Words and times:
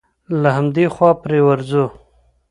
له 0.41 0.49
همدې 0.57 0.85
خوا 0.93 1.09
پرې 1.21 1.39
ورځو. 1.47 1.85